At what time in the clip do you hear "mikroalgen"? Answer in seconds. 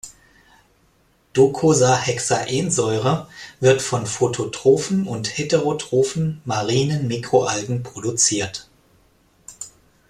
7.07-7.83